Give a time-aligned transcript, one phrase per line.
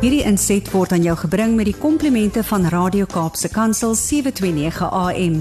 [0.00, 5.34] Hierdie inset word aan jou gebring met die komplimente van Radio Kaapse Kansel 729 AM.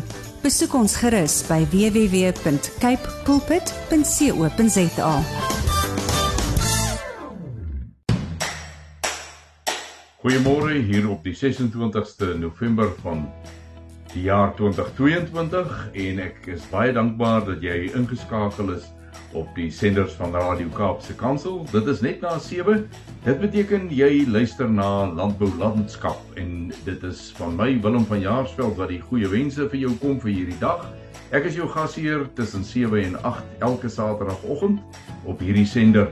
[0.43, 5.13] Besoek ons gerus by www.cape pulpit.co.za.
[10.19, 13.29] Goeiemôre hier op die 26ste November van
[14.11, 15.71] die jaar 2022
[16.03, 18.91] en ek is baie dankbaar dat jy ingeskakel is
[19.31, 21.65] op die senders van Radio Kaapse Kansel.
[21.71, 22.87] Dit is net na 7.
[23.23, 28.77] Dit beteken jy luister na Landbou Landskap en dit is van my Willem van Jaarsveld
[28.79, 30.87] wat die goeie wense vir jou kom vir hierdie dag.
[31.29, 34.81] Ek is jou gasheer tussen 7 en 8 elke Saterdagoggend
[35.29, 36.09] op hierdie sender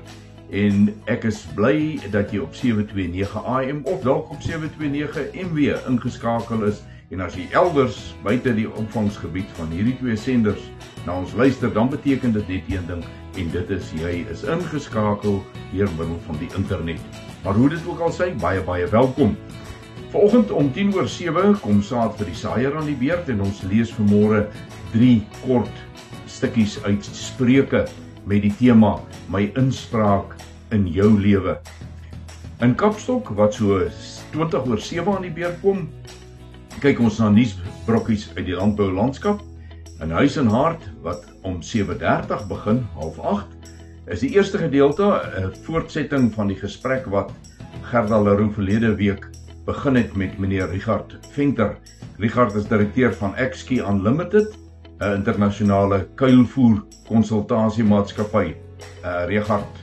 [0.54, 6.68] en ek is bly dat jy op 729 AM of dalk op 729 MW ingeskakel
[6.70, 10.70] is en as jy elders buite die opvangsgebied van hierdie twee senders
[11.08, 13.04] na ons luister dan beteken dit net een ding
[13.40, 15.40] en dit is jy is ingeskakel
[15.72, 17.22] deur middel van die internet.
[17.44, 19.38] Maar hoe dit ook al sê, baie baie welkom.
[20.12, 23.64] Vanoggend om 10 oor 7 kom saad vir die saaier aan die beurt en ons
[23.72, 24.44] lees vanmôre
[24.92, 25.14] 3
[25.46, 25.84] kort
[26.28, 27.86] stukkies uit Spreuke
[28.28, 28.98] met die tema
[29.32, 30.36] my inspraak
[30.76, 31.56] in jou lewe.
[32.60, 33.80] In Kapstok wat so
[34.36, 35.86] 20 oor 7 aan die beurt kom,
[36.84, 39.47] kyk ons na nuusbrokkies uit die landbou landskap.
[39.98, 43.46] In Huis en Hart wat om 7:30 begin, half 8,
[44.06, 45.06] is die eerste gedeelte
[45.40, 47.32] 'n voortsetting van die gesprek wat
[47.82, 49.26] Gerda Leroux verlede week
[49.66, 51.78] begin het met meneer Richard Venter.
[52.18, 54.58] Richard is direkteur van Exki Unlimited,
[55.00, 58.54] 'n internasionale kuilvoer konsultasiemaatskappy.
[59.04, 59.74] Uh Richard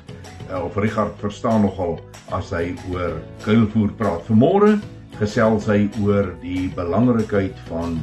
[0.51, 4.23] uh, of Richard verstaan nogal as hy oor kuilvoer praat.
[4.31, 4.79] Vanmôre
[5.19, 7.99] gesels hy oor die belangrikheid van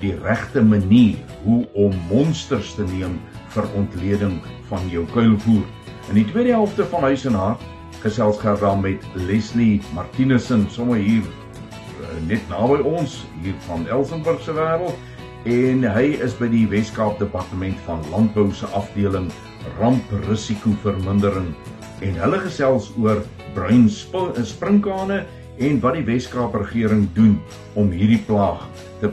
[0.00, 3.18] die regte manier hoe om monsters te neem
[3.54, 4.38] vir ontleding
[4.70, 5.66] van jou kuilvoer.
[6.08, 7.64] In die tweede helfte van Huis en Hart
[8.00, 14.54] gesels Gerda met Leslie Martinussen sommer hier uh, net naby ons hier van Elsenburg se
[14.56, 14.96] wêreld
[15.50, 19.28] en hy is by die Wes-Kaap Departement van Landbou se afdeling
[19.78, 21.52] ramprisikovermindering
[22.04, 23.20] en hulle gesels oor
[23.56, 25.22] bruin sprinkane
[25.60, 27.36] en wat die Wes-Kaap regering doen
[27.80, 28.64] om hierdie plaag
[29.00, 29.10] te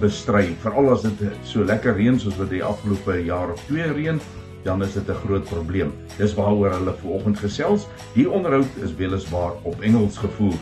[0.00, 0.56] bestry.
[0.62, 4.20] Veral as dit so lekker reën soos wat die afgelope jaar of twee reën,
[4.64, 5.92] dan is dit 'n groot probleem.
[6.18, 7.86] Dis waaroor hulle vanoggend gesels.
[8.14, 10.58] Die onderhoud is weliswaar op Engels gevoer.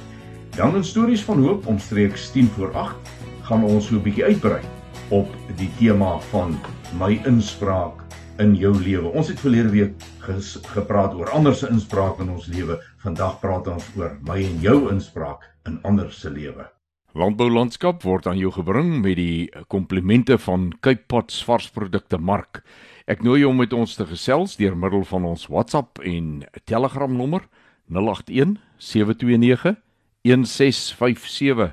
[0.57, 2.95] Dan in stories van hoop omstreeks 10 voor 8
[3.43, 4.63] gaan ons so 'n bietjie uitbrei
[5.09, 6.59] op die tema van
[6.99, 8.07] my inspraak
[8.39, 9.09] in jou lewe.
[9.09, 12.81] Ons het verlede week ges, gepraat oor ander se inspraak in ons lewe.
[12.97, 16.76] Vandag praat ons oor my en jou inspraak in ander se lewe.
[17.17, 22.61] Landbou landskap word aan jou gebring met die komplimente van Cape Pots varsprodukte mark.
[23.09, 27.09] Ek nooi jou om met ons te gesels deur middel van ons WhatsApp en Telegram
[27.17, 27.49] nommer
[27.89, 29.81] 081 729
[30.29, 31.73] 1657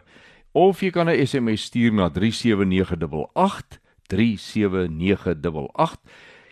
[0.56, 6.00] of jy kan 'n SMS stuur na 37988 37988.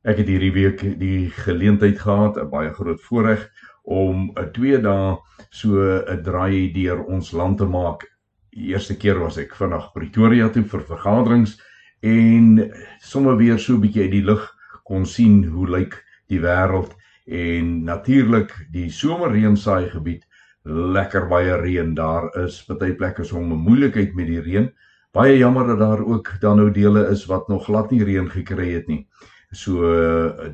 [0.04, 3.47] Ek het hierdie week die geleentheid gehad, 'n baie groot voorreg
[3.84, 5.16] om 'n 2 dae
[5.50, 8.04] so 'n draai deur ons land te maak.
[8.53, 11.56] Die eerste keer was ek vinnig Pretoria toe vir vergaderings
[12.03, 14.44] en sommer weer so 'n bietjie uit die lug
[14.84, 15.97] kon sien hoe lyk
[16.28, 16.93] die wêreld
[17.25, 20.26] en natuurlik die somerreënsaai gebied
[20.65, 24.69] lekker baie reën daar is baie plekke is om 'n moeilikheid met die reën
[25.13, 28.73] baie jammer dat daar ook dan nou dele is wat nog glad nie reën gekry
[28.73, 29.09] het nie
[29.51, 29.83] so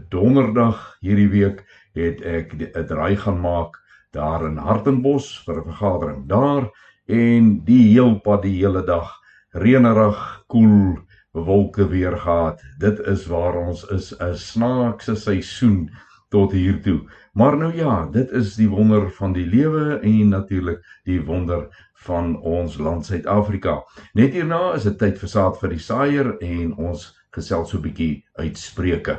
[0.09, 3.81] donderdag hierdie week het ek 'n draai gaan maak
[4.13, 6.71] daar in Hartenbos vir 'n vergadering daar
[7.07, 9.11] en die heel pad die hele dag
[9.55, 11.05] reënerig koel cool,
[11.35, 12.63] wolke weer gehad.
[12.79, 15.91] Dit is waar ons is 'n snaakse seisoen
[16.29, 17.01] tot hier toe.
[17.35, 21.67] Maar nou ja, dit is die wonder van die lewe en natuurlik die wonder
[22.07, 23.81] van ons land Suid-Afrika.
[24.15, 27.83] Net hierna is dit tyd vir saad vir die saaier en ons gesels so 'n
[27.89, 29.17] bietjie uitspreuke.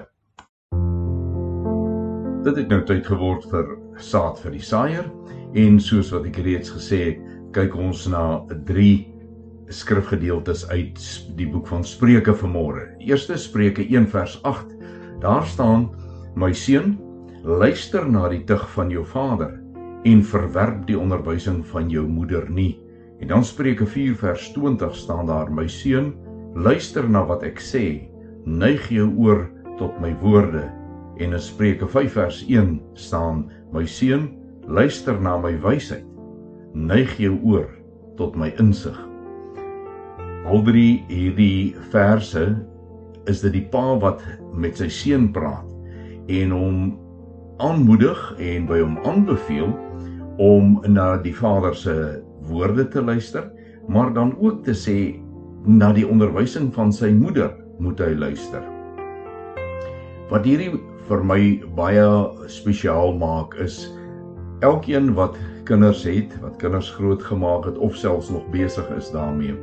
[2.48, 5.12] Dit het nou tyd geword vir saad vir die saaier
[5.54, 7.20] en soos wat ek reeds gesê het,
[7.52, 9.12] kyk ons na 3
[9.68, 11.00] skrifgedeeltes uit
[11.36, 12.96] die boek van Spreuke vanmôre.
[13.00, 14.72] Eerste Spreuke 1 vers 8.
[15.20, 15.90] Daar staan:
[16.36, 17.05] My seun,
[17.46, 19.52] luister na die tug van jou vader
[20.10, 22.80] en verwerp die onderwysing van jou moeder nie.
[23.22, 26.14] En dan Spreuke 4 vers 20 staan daar: My seun,
[26.56, 28.10] luister na wat ek sê,
[28.46, 29.46] neig jou oor
[29.78, 30.66] tot my woorde.
[31.22, 34.32] En in Spreuke 5 vers 1 staan: My seun,
[34.66, 36.06] luister na my wysheid,
[36.74, 37.70] neig jou oor
[38.18, 38.98] tot my insig.
[40.46, 42.44] al drie hierdie verse
[43.26, 44.22] is dit die pa wat
[44.54, 45.66] met sy seun praat
[46.30, 46.78] en hom
[47.64, 49.70] aanmoedig en by hom aanbeveel
[50.44, 51.94] om na die vader se
[52.50, 53.48] woorde te luister,
[53.88, 54.98] maar dan ook te sê
[55.66, 58.64] na die onderwysing van sy moeder moet hy luister.
[60.30, 60.74] Wat hierdie
[61.08, 61.40] vir my
[61.78, 62.06] baie
[62.52, 63.86] spesiaal maak is
[64.66, 65.38] elkeen wat
[65.70, 69.56] kinders het, wat kinders grootgemaak het of selfs nog besig is daarmee,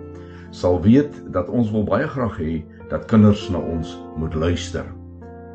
[0.50, 2.58] sal weet dat ons wil baie graag hê
[2.90, 4.86] dat kinders na ons moet luister.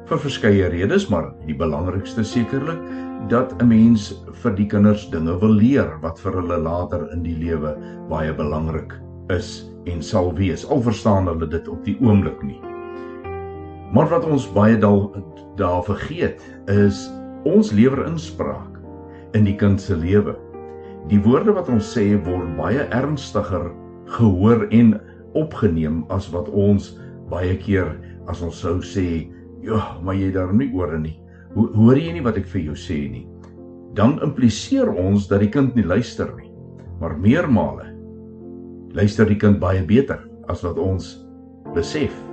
[0.08, 2.80] Vir verskeie redes, maar die belangrikste sekerlik
[3.28, 7.36] dat 'n mens vir die kinders dinge wil leer wat vir hulle later in die
[7.36, 7.76] lewe
[8.10, 8.94] baie belangrik
[9.36, 10.64] is en sal wees.
[10.66, 12.62] Al verstaan hulle dit op die oomblik nie.
[13.92, 15.10] Maar wat ons baie daar
[15.58, 17.12] daar vergeet is
[17.44, 18.80] ons lewer inspraak
[19.34, 20.38] in die kind se lewe.
[21.10, 23.72] Die woorde wat ons sê word baie ernstiger
[24.06, 25.02] gehoor en
[25.34, 26.96] opgeneem as wat ons
[27.30, 29.28] baie keer as ons sou sê,
[29.68, 31.20] "Ja, maar jy daar nie ore nie.
[31.56, 33.28] Ho hoor jy nie wat ek vir jou sê nie?"
[33.94, 36.52] Dan impliseer ons dat die kind nie luister nie.
[37.00, 37.94] Maar meermale
[38.94, 41.28] luister die kind baie beter as wat ons
[41.76, 42.28] besef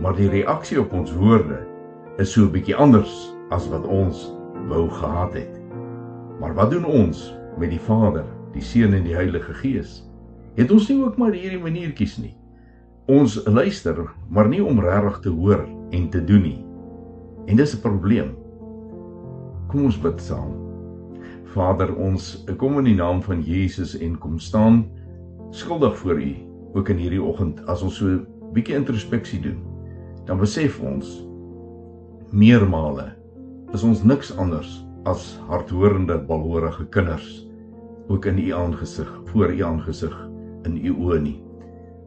[0.00, 1.58] maar die reaksie op ons woorde
[2.18, 4.32] is so 'n bietjie anders as wat ons
[4.68, 5.60] wou gehad het.
[6.40, 10.04] Maar wat doen ons met die Vader, die Seun en die Heilige Gees?
[10.54, 12.36] Het ons nie ook maar hierdie maniertjies nie?
[13.06, 16.67] Ons luister, maar nie om regtig te hoor en te doen nie.
[17.48, 18.36] En dis 'n probleem.
[19.68, 20.52] Kom ons bid saam.
[21.54, 24.84] Vader, ons kom in die naam van Jesus en kom staan
[25.50, 26.34] skuldig voor U
[26.74, 28.20] ook in hierdie oggend as ons so
[28.52, 29.58] bietjie introspeksie doen
[30.28, 31.24] dan besef ons
[32.30, 33.08] meermale
[33.72, 37.48] is ons niks anders as harthorende balhorige kinders
[38.08, 40.14] ook in u aangesig voor u aangesig
[40.68, 41.36] in u oë nie.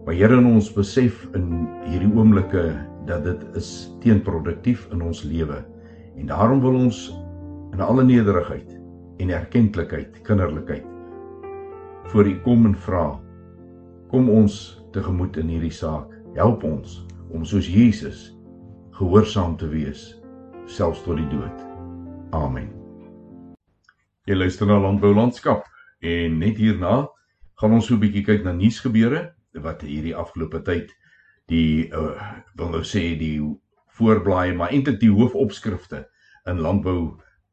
[0.06, 2.64] Maar Here ons besef in hierdie oomblikke
[3.06, 5.62] dat dit is teenproduktief in ons lewe
[6.18, 7.04] en daarom wil ons
[7.74, 8.78] in alle nederigheid
[9.18, 10.86] en erkenklikheid kinderlikheid
[12.12, 13.06] voor u kom en vra
[14.12, 17.02] kom ons tegemoet in hierdie saak help ons
[17.32, 18.30] om soos Jesus
[18.98, 20.22] gehoorsaam te wees
[20.68, 21.64] selfs tot die dood.
[22.36, 22.70] Amen.
[24.30, 25.66] Jy luister na Landbou Landskap
[26.06, 27.08] en net hierna
[27.60, 30.92] gaan ons so 'n bietjie kyk na nuusgebeure wat hierdie afgelope tyd
[31.52, 32.16] die uh,
[32.56, 33.38] wil nou sê die
[33.98, 36.06] voorblaai maar eintlik die hoofopskrifte
[36.48, 37.00] in landbou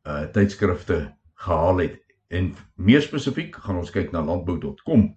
[0.07, 1.01] uh, tydskrifte
[1.45, 1.99] gehaal het
[2.31, 5.11] en meer spesifiek gaan ons kyk na landbou.com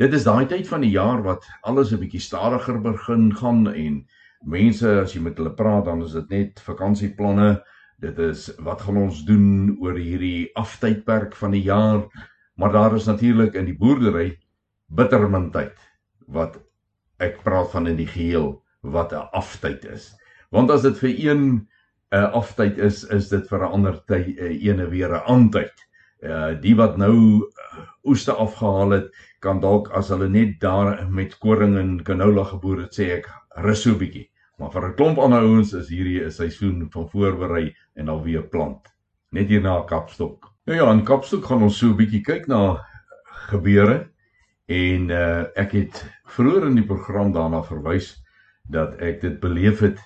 [0.00, 4.06] Dit is daai tyd van die jaar wat alles 'n bietjie stadiger begin gaan en
[4.54, 7.62] mense as jy met hulle praat dan is dit net vakansieplanne.
[8.00, 12.08] Dit is wat gaan ons doen oor hierdie aftydperk van die jaar?
[12.56, 14.38] Maar daar is natuurlik in die boerdery
[14.88, 15.76] bittermintyd
[16.26, 16.58] wat
[17.22, 20.12] ek praat van in die geheel wat 'n aftyd is.
[20.50, 21.68] Want as dit vir een 'n
[22.16, 25.86] uh, aftyd is, is dit vir 'n ander tyd 'n uh, ene weer 'n aandtyd.
[26.22, 27.42] Uh die wat nou
[28.04, 29.08] oeste afgehaal het,
[29.40, 33.28] kan dalk as hulle net daar met koring en canola geboer het, sê ek
[33.64, 34.28] rus so 'n bietjie.
[34.58, 38.86] Maar vir 'n klomp ander ouens is hierdie 'n seisoen van voorberei en alweer plant.
[39.32, 40.52] Net hier na Kapstok.
[40.66, 42.86] Nou ja, in Kapstok gaan ons so 'n bietjie kyk na
[43.50, 44.11] gebeure
[44.66, 46.04] en uh ek het
[46.36, 48.14] vroeër in die program daarna verwys
[48.70, 49.98] dat ek dit beleef het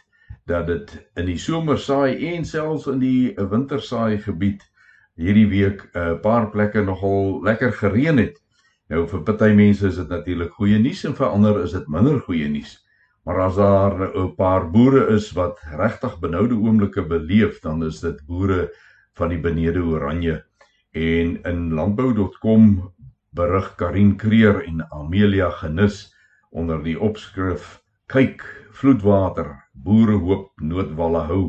[0.46, 4.62] dat dit in die somersaai en selfs in die wintersaai gebied
[5.16, 8.36] hierdie week 'n uh, paar plekke nogal lekker gereën het.
[8.88, 12.20] Nou vir party mense is dit natuurlik goeie nuus en vir ander is dit minder
[12.20, 12.76] goeie nuus.
[13.24, 18.26] Maar as daar 'n paar boere is wat regtig benoude oomblikke beleef, dan is dit
[18.26, 18.70] boere
[19.14, 20.44] van die Benede Oranje.
[20.92, 22.92] En in landbou.com
[23.36, 26.14] berig Karin Kreer en Amelia Genus
[26.50, 28.44] onder die opskrif kyk
[28.78, 31.42] vloedwater boere hoop noodwalle hou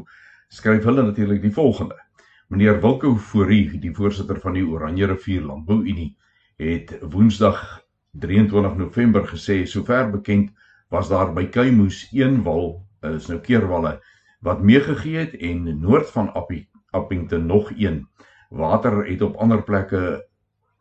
[0.51, 1.95] skryf hulle natuurlik die volgende.
[2.51, 6.11] Meneer Wilko Fourie die voorsitter van die Oranje rivier landbou unie
[6.59, 7.63] het Woensdag
[8.19, 10.51] 23 November gesê sover bekend
[10.91, 12.73] was daar by Kuimoes een wal
[13.15, 13.97] is nou keerwalle
[14.43, 18.07] wat meegegee het en noord van Appie Appington nog een.
[18.49, 20.26] Water het op ander plekke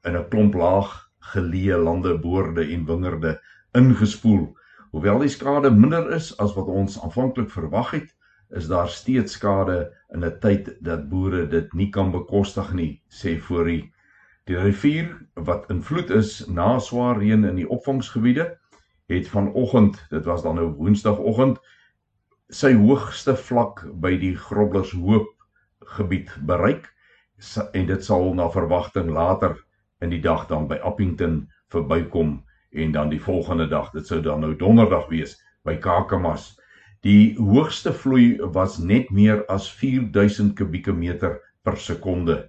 [0.07, 0.91] in 'n klomp laag
[1.33, 3.41] geleë lande boorde en wingerde
[3.75, 4.57] ingespoel.
[4.91, 8.15] Hoewel die skade minder is as wat ons aanvanklik verwag het
[8.55, 13.39] is daar steeds skade in 'n tyd dat boere dit nie kan bekostig nie sê
[13.41, 13.93] Fourie.
[14.47, 18.59] Die rivier wat in vloed is na swaar reën in die opvangsgebiede
[19.07, 21.59] het vanoggend, dit was dan nou woensdagoggend,
[22.51, 25.27] sy hoogste vlak by die Groblershoop
[25.99, 26.93] gebied bereik
[27.73, 29.66] en dit sal na verwagting later
[30.01, 32.39] in die dag dan by Appington verbykom
[32.77, 36.55] en dan die volgende dag, dit sou dan nou donderdag wees by Kakamas.
[37.07, 42.47] Die hoogste vloei was net meer as 4000 kubieke meter per sekonde.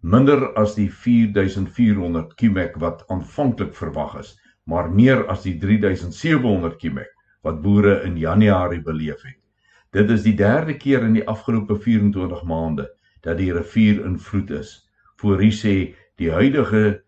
[0.00, 7.10] Minder as die 4400 kubiek wat aanvanklik verwag is, maar meer as die 3700 kubiek
[7.44, 9.36] wat boere in Januarie beleef het.
[9.92, 12.86] Dit is die derde keer in die afgelope 24 maande
[13.24, 14.70] dat die rivier in vloed is.
[15.20, 15.74] Fourie sê
[16.20, 17.00] die huidige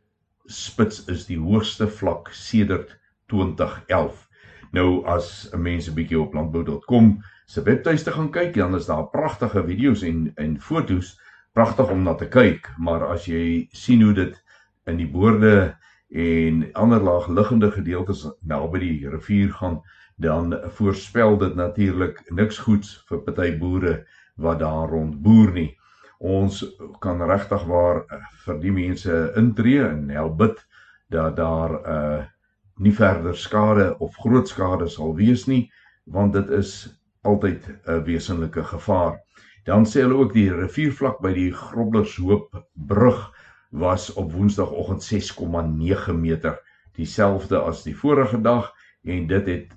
[0.49, 2.95] spits is die hoogste vlak sedert
[3.28, 4.14] 2011.
[4.73, 9.11] Nou as 'n mens 'n bietjie op landbou.com se webtuiste gaan kyk, dan is daar
[9.11, 11.21] pragtige video's en en fotos,
[11.52, 14.45] pragtig om na te kyk, maar as jy sien hoe dit
[14.87, 15.76] in die boorde
[16.09, 19.83] en ander laagliggende gedeeltes naby die rivier gaan,
[20.16, 25.76] dan voorspel dit natuurlik niks goeds vir party boere wat daar rond boer nie
[26.23, 26.62] ons
[27.02, 30.62] kan regtig waar eh, vir die mense intree en help bid
[31.11, 32.23] dat daar uh
[32.83, 35.71] nie verder skade of groot skade sal wees nie
[36.11, 36.71] want dit is
[37.23, 39.21] altyd 'n wesenlike gevaar.
[39.64, 43.21] Dan sê hulle ook die riviervlak by die Groblershoop brug
[43.71, 46.59] was op Woensdagoggend 6,9 meter,
[46.97, 48.73] dieselfde as die vorige dag
[49.05, 49.69] en dit het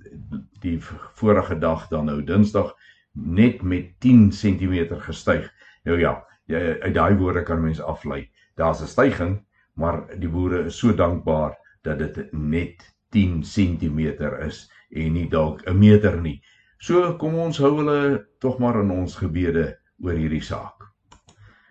[0.62, 0.80] die
[1.14, 2.74] vorige dag dan nou Dinsdag
[3.14, 5.52] net met 10 cm gestyg.
[5.84, 8.30] Nou ja, jy uit daai woorde kan mense aflei.
[8.56, 9.42] Daar's 'n stygings,
[9.74, 14.00] maar die boere is so dankbaar dat dit net 10 cm
[14.48, 16.42] is en nie dalk 'n meter nie.
[16.78, 20.84] So kom ons hou hulle tog maar in ons gebede oor hierdie saak.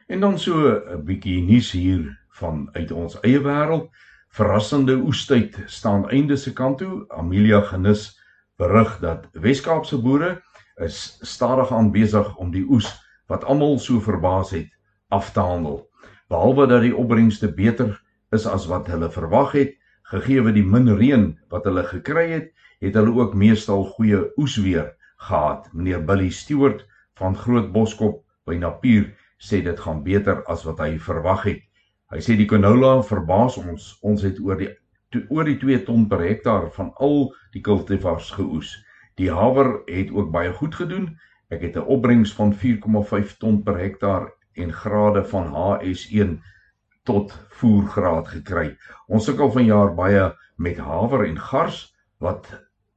[0.08, 3.90] En dan so 'n bietjie nuus hier van uit ons eie wêreld.
[4.28, 7.04] Verrassende oestyd staan einde se kant toe.
[7.08, 8.20] Amelia Genus
[8.56, 10.42] berig dat Wes-Kaapse boere
[10.76, 14.70] is stadig aan besig om die oes wat almal so verbaas het
[15.08, 15.84] af te handel.
[16.28, 17.94] Behalwe dat die opbrengste beter
[18.32, 19.74] is as wat hulle verwag het,
[20.10, 22.50] gegee die min reën wat hulle gekry het,
[22.80, 25.68] het hulle ook meestal goeie oes weer gehad.
[25.72, 26.84] Meneer Billy Stewart
[27.18, 31.62] van Groot Boskop by Napier sê dit gaan beter as wat hy verwag het.
[32.12, 33.94] Hy sê die canola verbaas ons.
[34.02, 34.72] Ons het oor die
[35.30, 38.72] oor die 2 ton per hektaar van al die kultivars geoes.
[39.14, 41.12] Die haver het ook baie goed gedoen
[41.48, 46.40] Ek het 'n opbrengs van 4,5 ton per hektaar en grade van HS1
[47.04, 48.76] tot voergraad gekry.
[49.06, 52.48] Ons sukkel vanjaar baie met haver en gars wat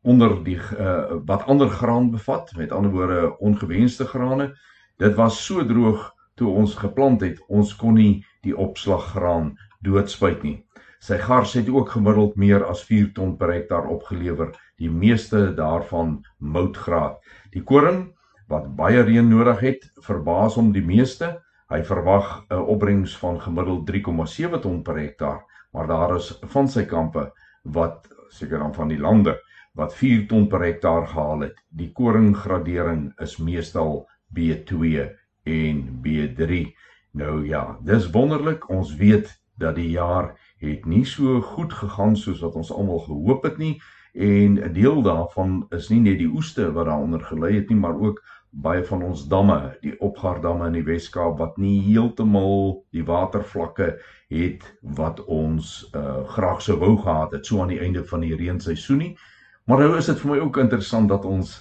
[0.02, 4.54] onder die uh, wat ander graan bevat, met ander woorde ongewenste grane.
[4.98, 10.58] Dit was so droog toe ons geplant het, ons kon nie die opslaggraan doodspuit nie.
[11.04, 16.22] Sy gars het ook gemiddeld meer as 4 ton per hektaar opgelewer, die meeste daarvan
[16.38, 17.20] moutgraad.
[17.54, 18.08] Die koring
[18.48, 21.38] wat baie reën nodig het, verbaas hom die meeste.
[21.70, 26.86] Hy verwag 'n opbrengs van gemiddeld 3,7 ton per hektaar, maar daar is van sy
[26.86, 27.32] kampe
[27.64, 29.38] wat seker dan van die lande
[29.78, 31.58] wat 4 ton per hektaar gehaal het.
[31.70, 35.10] Die koringgradering is meestal B2
[35.44, 36.74] en B3.
[37.12, 38.70] Nou ja, dis wonderlik.
[38.70, 43.44] Ons weet dat die jaar het nie so goed gegaan soos wat ons almal gehoop
[43.44, 43.78] het nie
[44.14, 48.00] en 'n deel daarvan is nie net die oeste wat daaronder gelei het nie, maar
[48.00, 53.98] ook baie van ons damme, die opgaardamme in die Wes-Kaap wat nie heeltemal die watervlakke
[54.34, 54.64] het
[54.98, 58.98] wat ons uh graag sou wou gehad het so aan die einde van die reenseisoen
[59.04, 59.14] nie.
[59.68, 61.58] Maar nou is dit vir my ook interessant dat ons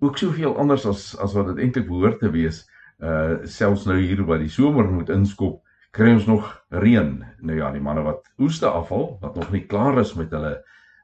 [0.00, 2.64] ook soveel anders as as wat dit eintlik behoort te wees,
[2.98, 5.62] uh selfs nou hier by die somer moet inskop,
[5.96, 7.16] kry ons nog reën.
[7.40, 10.58] Nou ja, die manne wat oeste afval wat nog nie klaar is met hulle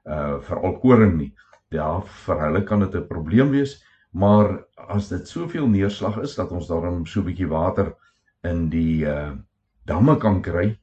[0.05, 1.33] uh veral koring nie.
[1.75, 3.83] Ja, vir hulle kan dit 'n probleem wees.
[4.17, 7.95] Maar as dit soveel neerslag is dat ons daarom so 'n bietjie water
[8.43, 9.33] in die uh
[9.87, 10.79] damme kan kry,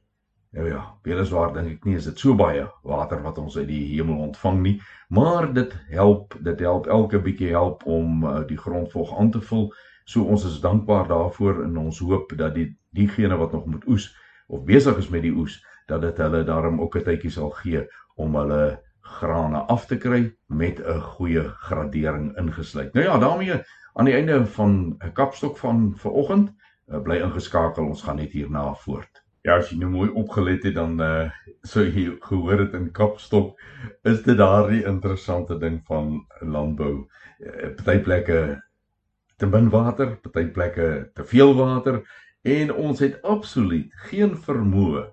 [0.50, 3.96] nou ja, weliswaar dink ek nie is dit so baie water wat ons uit die
[3.96, 4.74] hemel ontvang nie,
[5.08, 9.68] maar dit help, dit help elke bietjie help om uh, die grondvog aan te vul.
[10.04, 14.08] So ons is dankbaar daarvoor en ons hoop dat die diegene wat nog moet oes
[14.48, 17.84] of besig is met die oes, dat dit hulle daarom ook 'n tydjie sal gee
[18.16, 22.92] om hulle grane af te kry met 'n goeie gradering ingesluit.
[22.94, 26.52] Nou ja, daarmee aan die einde van 'n kapstok van vanoggend,
[26.88, 29.22] uh, bly ingeskakel, ons gaan net hierna voort.
[29.42, 31.30] Ja, as jy nou mooi opgelet het dan uh
[31.62, 33.60] sou jy gehoor het in kapstok
[34.02, 37.08] is dit daardie interessante ding van landbou.
[37.40, 38.62] Uh, party plekke
[39.36, 42.02] te min water, party plekke te veel water
[42.42, 45.12] en ons het absoluut geen vermoë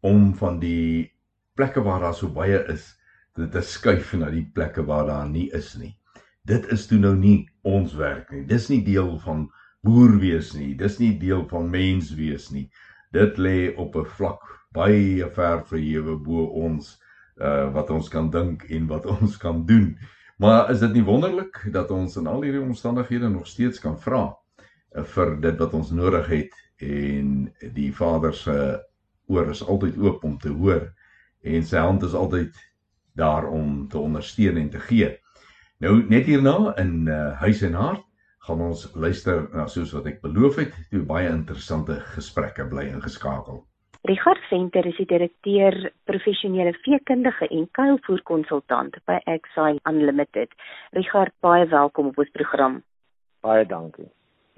[0.00, 1.14] om van die
[1.54, 2.97] plekke waar daar so baie is
[3.38, 5.94] dit te skuif na die plekke waar daar nie is nie.
[6.48, 8.44] Dit is toe nou nie ons werk nie.
[8.48, 9.46] Dis nie deel van
[9.86, 10.74] boer wees nie.
[10.78, 12.68] Dis nie deel van mens wees nie.
[13.14, 14.42] Dit lê op 'n vlak
[14.72, 16.98] baie ver verhewe bo ons
[17.40, 19.96] uh wat ons kan dink en wat ons kan doen.
[20.38, 24.36] Maar is dit nie wonderlik dat ons in al hierdie omstandighede nog steeds kan vra
[24.96, 28.54] uh, vir dit wat ons nodig het en die Vader se
[29.26, 30.86] oor is altyd oop om te hoor
[31.42, 32.54] en sy hand is altyd
[33.18, 35.16] daar om te ondersteun en te gee.
[35.82, 38.04] Nou net hierna in uh, huis en hart
[38.48, 43.60] gaan ons luister na soos wat ek beloof het, toe baie interessante gesprekke bly ingeskakel.
[44.08, 45.74] Richard Venter is die direkteur
[46.08, 50.54] professionele veekundige en kuilvoerkonsultant by Exile Unlimited.
[50.96, 52.78] Richard, baie welkom op ons program.
[53.44, 54.08] Baie dankie.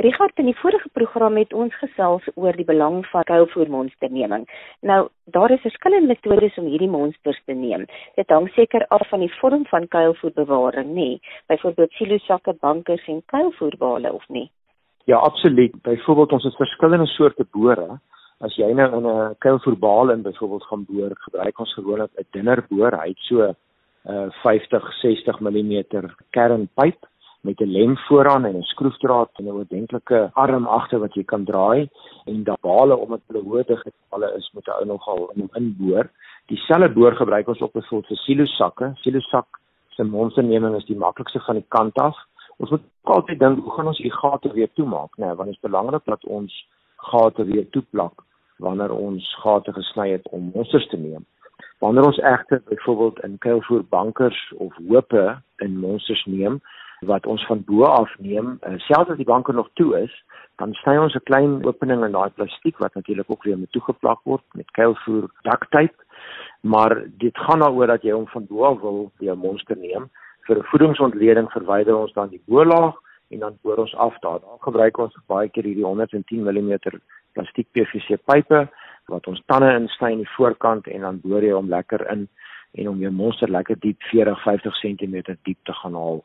[0.00, 4.46] Richard, in die vorige program het ons gesels oor die belang van kuilvoermonsterneming.
[4.88, 5.00] Nou,
[5.34, 7.84] daar is verskillende metodes om hierdie monsters te neem.
[8.16, 11.10] Dit hang seker af van die vorm van kuilvoerbewaring, nê?
[11.52, 14.46] Byvoorbeeld silosakke, bankers en kuilvoerbale of nie?
[15.04, 15.76] Ja, absoluut.
[15.82, 18.00] Byvoorbeeld ons het verskillende soorte bore.
[18.40, 22.64] As jy nou in 'n kuilvoerbale in byvoorbeeld gaan boor, gebruik ons gewoonlik 'n dunner
[22.68, 22.92] boor.
[23.02, 23.56] Hy het so 'n
[24.08, 25.84] uh, 50, 60 mm
[26.30, 27.09] kernpyp
[27.40, 31.44] met 'n lem vooraan en 'n skroefdraad en 'n oordentlike arm agter wat jy kan
[31.44, 31.88] draai
[32.24, 36.10] en dan bale omdat hulle hoëte gevalle is met 'n ou nogal in inboor.
[36.46, 38.92] Dieselfde boor gebruik ons op 'n soort silosakke.
[38.94, 39.46] Silosak
[39.88, 42.16] se monsterneming is die maklikste van die kant af.
[42.56, 45.56] Ons moet altyd dink hoe gaan ons die gate weer toemaak, né, nee, want dit
[45.56, 46.66] is belangrik dat ons
[46.96, 48.12] gate weer toeplak
[48.56, 51.26] wanneer ons gate gesny het om monsters te neem.
[51.78, 56.60] Wanneer ons egter byvoorbeeld in kuilvoer bankers of hope in monsters neem,
[57.06, 60.12] wat ons van bo af neem, uh, selfs as die banke nog toe is,
[60.60, 64.20] dan sny ons 'n klein opening in daai plastiek wat natuurlik ook weer met toegeplak
[64.24, 65.94] word met keilvoer duct
[66.60, 70.10] maar dit gaan daaroor dat jy hom van bo af wil jou monster neem.
[70.46, 72.94] Vir 'n voedingsontleding verwyder ons dan die bo-laag
[73.28, 74.40] en dan boor ons af daar.
[74.40, 76.78] Dan gebruik ons baie keer hierdie 110 mm
[77.32, 78.68] plastiek PVC pype
[79.06, 82.28] wat ons tande insny in die voorkant en dan boor jy hom lekker in
[82.72, 86.24] en om jou monster lekker diep 40 50 cm diep te gaan haal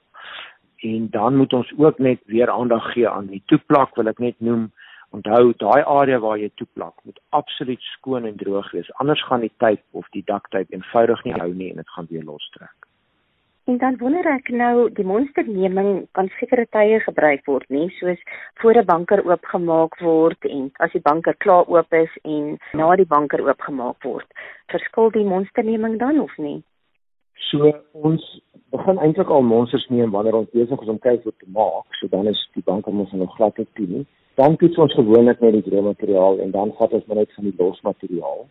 [0.94, 4.36] en dan moet ons ook net weer aandag gee aan die toeplak wil ek net
[4.38, 4.72] noem.
[5.16, 9.54] Onthou daai area waar jy toeplak moet absoluut skoon en droog wees anders gaan die
[9.64, 12.76] tyd of die daktyp eenvoudig nie hou nie en dit gaan weer lostrek.
[13.66, 18.20] En dan wonder ek nou die monsterneming kan sekere tye gebruik word nie soos
[18.62, 23.10] voor 'n banker oopgemaak word en as die banker klaar oop is en na die
[23.16, 24.28] banker oopgemaak word.
[24.70, 26.62] Verskil die monsterneming dan of nie?
[27.50, 28.22] So ons
[28.78, 31.98] begin eintlik al monsters neem wanneer ons besig is om kyk wat te maak.
[32.00, 34.06] So dan is die bank ons nog glad te doen.
[34.36, 37.82] Dan toets ons gewoonlik net die materiaal en dan vat ons net van die los
[37.82, 38.46] materiaal.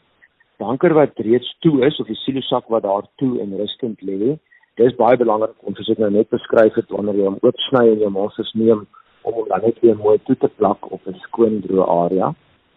[0.63, 4.37] Banker wat reeds toe is of die silosak wat daar toe en rustend lê.
[4.81, 8.01] Dis baie belangrik om soos ek nou net beskryf het wanneer jy hom oopsny en
[8.01, 8.87] jy monsters neem
[9.25, 12.35] om hom dan net weer mooi toe te plak op 'n skoon droë area.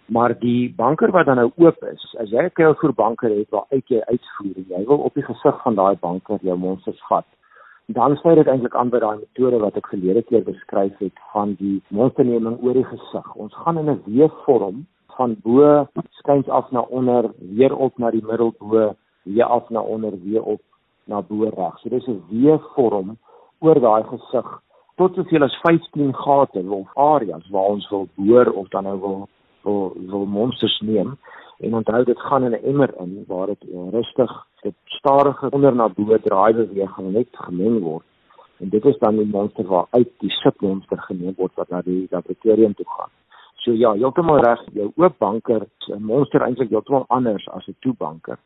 [0.08, 3.66] Maar die banker wat dan nou oop is, as jy 'n keilvoer banker het waar
[3.70, 7.26] uit jy uitvoer en jy wil op die gesig van daai banker jou monsters vat,
[7.88, 11.56] dan sê dit eintlik aan by daai metode wat ek verlede keer beskryf het van
[11.60, 13.36] die monsterneming oor die gesig.
[13.36, 14.86] Ons gaan in 'n weefvorm
[15.18, 19.80] van bo skuins af na onder, weer op na die middel bo, weer af na
[19.80, 20.62] onder, weer op
[21.06, 21.80] na bo reg.
[21.80, 23.18] So dis 'n weefvorm
[23.60, 24.62] oor daai gesig
[24.96, 29.28] tot soveel as 15 gate of areas waar ons wil boor of dan nou wil
[29.68, 31.16] wil wil monsters neem
[31.60, 35.90] en onthou dit gaan in 'n emmer in waar dit rustig dit stadige onder na
[35.90, 38.06] bo draai beweging net gemeng word
[38.60, 42.08] en dit is dan die monster waar uit die sipmonster geneem word wat na die
[42.10, 43.12] laboratorium toe gaan.
[43.64, 47.94] So ja, heeltemal reg, jou oop banker 'n monster eintlik heeltemal anders as 'n toe
[47.98, 48.38] banker.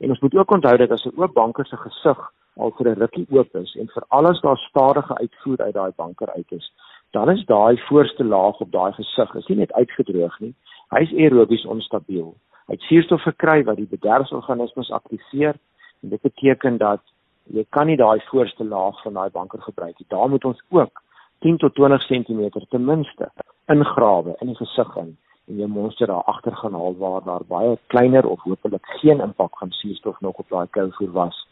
[0.00, 2.18] En ons moet ook onthou dat as 'n oop banker se gesig
[2.56, 6.30] al vir 'n rukkie oop is en vir alles daar stadige uitvoer uit daai banker
[6.30, 6.72] uit is,
[7.10, 10.54] dan is daai voorste laag op daai gesig is nie net uitgedroog nie.
[10.94, 12.34] Hy is aerobies onstabiel.
[12.66, 15.58] Hy het suurstof gekry wat die bederfsorganismes aktiveer
[16.02, 17.02] en dit beteken dat
[17.50, 20.06] jy kan nie daai voorste laag van daai banker gebruik nie.
[20.08, 21.02] Daar moet ons ook
[21.40, 23.30] 10 tot 20 cm ten minste
[23.66, 25.16] ingrawe in die gesig in
[25.50, 29.58] en jou monster daar agter gaan haal waar daar baie kleiner of hopelik geen impak
[29.58, 31.46] van suurstof nog op daai kouvoer was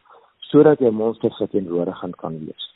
[0.51, 2.75] sodat jou monster se teenwoordigheid kan wees.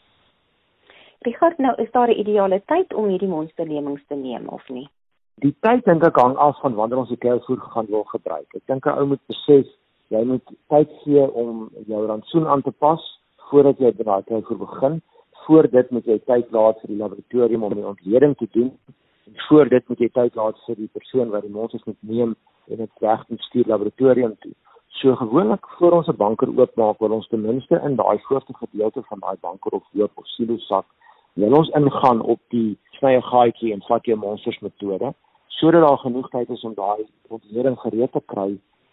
[1.25, 4.89] Richard, nou is daar 'n ideale tyd om hierdie monsternemings te neem of nie?
[5.35, 8.55] Die tyd dink ek hang af van wanneer ons die kuilvoer gaan wil gebruik.
[8.55, 9.67] Ek dink 'n ou moet besef
[10.09, 13.03] jy moet tyd gee om jou rantsoen aan te pas
[13.51, 15.03] voordat jy by daai kuilvoer begin.
[15.45, 18.79] Voor dit moet jy tyd laat vir die laboratorium om die ontleding te doen.
[19.27, 22.37] En voor dit moet jy tyd laat vir die persoon wat die monsters moet neem
[22.69, 24.53] en dit reg moet stuur laboratorium toe.
[24.89, 29.03] So gewoonlik voor ons 'n banker oopmaak, wil ons ten minste in daai voorste gedeelte
[29.03, 30.87] van daai banker of hoop of silo sak
[31.35, 35.15] wil ons ingaan op die snye gaatjie en vat jou monsters metode
[35.49, 38.51] sodat daar genoeg tyd is om daai ontleding gereed te kry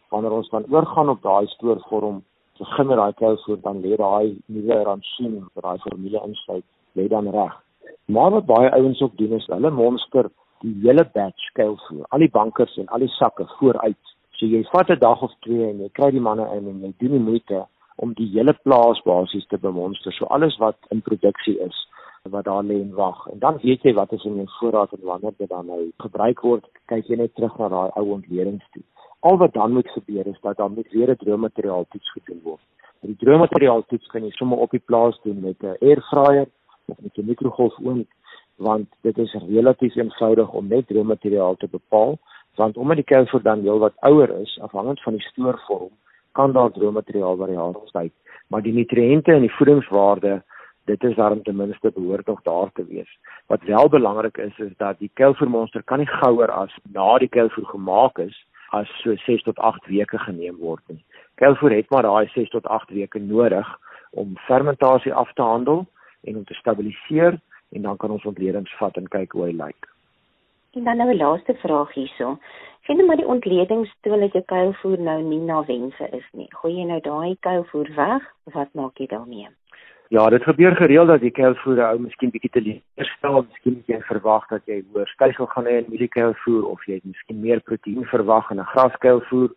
[0.09, 2.23] wanneer ons dan oorgaan op daai stoorvorm
[2.59, 6.65] begin met daai kuilvoer dan lê daai nuwe rantsoen wat daai formule insluit
[6.97, 7.53] lê dan reg.
[8.05, 10.29] Maar wat baie ouens ook doen is hulle monster
[10.63, 14.15] die hele batch kuilvoer, al die bankers en al die sakke vooruit.
[14.37, 16.93] So jy vat 'n dag of twee en jy kry die manne in en jy
[16.99, 20.11] doen die moeite om die hele plaas basies te bemonster.
[20.13, 21.87] So alles wat in produksie is
[22.23, 23.27] wat daar lê en wag.
[23.27, 26.41] En dan weet jy wat is in jou voorraad en wanneer dit dan nou gebruik
[26.41, 28.83] word, kyk jy net terug na daai ou ontledings toe.
[29.19, 32.65] Al wat dan moet gebeur is dat dan moet weer 'n droommateriaal toets gedoen word.
[33.01, 36.47] Die droommateriaal toets kan jy sommer op die plaas doen met 'n air fryer
[36.85, 38.07] of met 'n mikrogolfoond
[38.55, 42.17] want dit is relatief eenvoudig om net droommateriaal te bepaal
[42.55, 45.91] want omdat die kelvoer dan heelwat ouer is afhangend van die stoorvorm
[46.31, 48.15] kan daar droommateriaal variasies wees
[48.47, 50.43] maar die nutriënte en die voedingswaarde
[50.89, 53.17] dit is daarom ten minste behoort nog daar te wees.
[53.45, 57.65] Wat wel belangrik is is dat die kelvoermonster kan nie gouer as na die kelvoer
[57.65, 61.03] gemaak is as so 6 tot 8 weke geneem word nie.
[61.35, 63.69] Kelvoer het maar daai 6 tot 8 weke nodig
[64.11, 65.85] om fermentasie af te handel
[66.23, 69.89] en om te stabiliseer en dan kan ons ontledings vat en kyk hoe hy lyk.
[70.73, 72.37] En dan nou 'n laaste vraag hierso.
[72.81, 76.47] Vind maar die ontledings toon dat jou kuilvoer nou nie na wense is nie.
[76.49, 78.23] Gooi jy nou daai kuilvoer weg?
[78.43, 79.49] Wat maak jy daarmee?
[80.11, 83.99] Ja, dit gebeur gereeld dat die kuilvoer ou miskien bietjie te leer stel, miskien jy
[84.07, 87.59] verwag dat jy hoër stygel gaan hê in hierdie kuilvoer of jy het miskien meer
[87.61, 89.51] proteïen verwag in 'n graskuilvoer.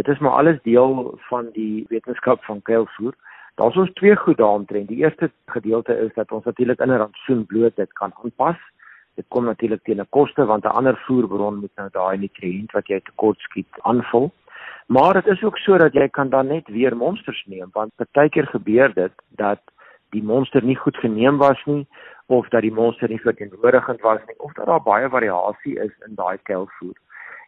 [0.00, 3.12] Dit is maar alles deel van die wetenskap van kuilvoer.
[3.60, 4.88] Daar's ons twee goed daaromtrent.
[4.88, 8.56] Die eerste gedeelte is dat ons natuurlik in 'n rantsoen bloot dit kan aanpas.
[9.16, 12.86] Dit kom natuurlik teen 'n koste want 'n ander voerbron moet nou daai nutriënt wat
[12.86, 14.32] jy tekort skiet aanvul.
[14.86, 18.46] Maar dit is ook so dat jy kan dan net weer monsters neem want partykeer
[18.46, 19.60] gebeur dit dat
[20.14, 21.86] die monster nie goed geneem was nie
[22.26, 26.14] of dat die monster nie verteenwoordigend was nie of dat daar baie variasie is in
[26.14, 26.96] daai kelvoer.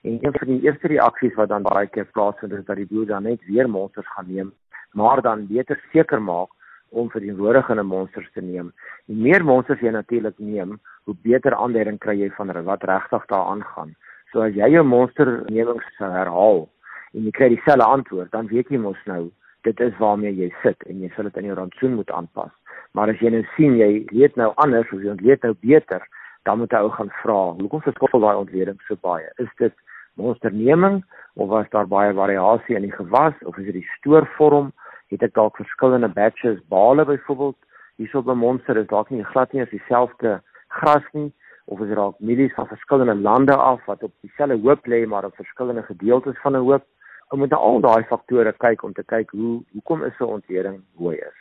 [0.03, 3.07] En een van die eerste reaksies wat dan baie keer plaasvind is dat die boer
[3.07, 4.53] dan net weer monsters gaan neem,
[4.93, 6.51] maar dan beter seker maak
[6.89, 8.73] om verteenwoordigende monsters te neem.
[9.07, 13.47] Die meer monsters jy natuurlik neem, hoe beter aanduiding kry jy van wat regtig daar
[13.55, 13.95] aangaan.
[14.33, 16.67] So as jy jou monsternemings herhaal
[17.13, 19.31] en jy kry dieselfde antwoord, dan weet jy mos nou
[19.63, 22.51] dit is waarmee jy sit en jy sal dit in jou rantsoen moet aanpas.
[22.93, 26.05] Maar as jy nou sien jy weet nou anders of jy weet nou beter,
[26.45, 29.29] dan moet jy ou gaan vra, hoekom verskil daai ontleding so baie?
[29.43, 29.75] Is dit
[30.21, 31.03] monsterneming
[31.35, 34.73] of was daar baie variasie in die gewas of is dit die stoorvorm?
[35.13, 37.59] Het ek dalk verskillende batches bale byvoorbeeld
[38.01, 40.39] hierso by monster is dalk nie glad nie as dieselfde
[40.81, 41.31] gras nie
[41.71, 45.29] of is dit dalk mielies van verskillende lande af wat op dieselfde hoop lê maar
[45.29, 46.85] op verskillende gedeeltes van 'n hoop
[47.33, 51.17] Ons moet al daai faktore kyk om te kyk hoe hoekom is 'n ontleding hoe
[51.17, 51.39] is.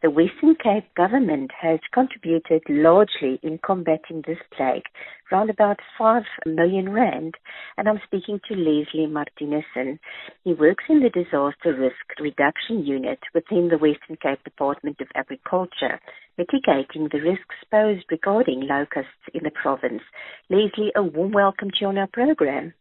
[0.02, 4.84] The Western Cape government has contributed largely in combating this plague,
[5.32, 7.34] around about 5 million rand,
[7.78, 9.98] and I'm speaking to Leslie Martinesen.
[10.44, 15.98] He works in the Disaster Risk Reduction Unit within the Western Cape Department of Agriculture,
[16.36, 20.02] mitigating the risks posed regarding locusts in the province.
[20.50, 22.74] Leslie, a warm welcome to you on our program.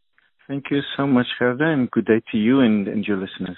[0.49, 3.57] Thank you so much, Gerda, and good day to you and, and your listeners.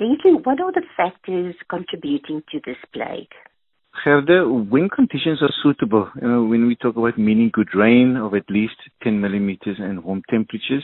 [0.00, 3.30] Leslie, what are the factors contributing to this plague?
[4.04, 8.34] Gerda, when conditions are suitable, you know, when we talk about meaning good rain of
[8.34, 10.82] at least 10 millimeters and warm temperatures,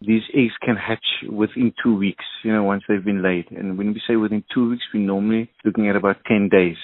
[0.00, 3.46] these eggs can hatch within two weeks, you know, once they've been laid.
[3.52, 6.76] And when we say within two weeks, we're normally looking at about 10 days.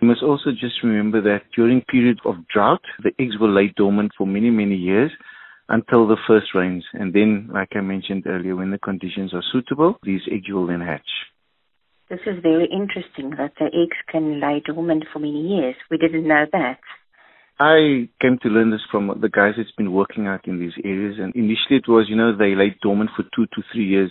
[0.00, 4.12] We must also just remember that during periods of drought, the eggs will lay dormant
[4.16, 5.10] for many, many years
[5.68, 6.84] until the first rains.
[6.92, 10.80] And then, like I mentioned earlier, when the conditions are suitable, these eggs will then
[10.80, 11.02] hatch.
[12.10, 15.74] This is very interesting that the eggs can lie dormant for many years.
[15.90, 16.78] We didn't know that.
[17.58, 21.16] I came to learn this from the guys that's been working out in these areas.
[21.18, 24.10] And initially it was, you know, they lay dormant for two to three years.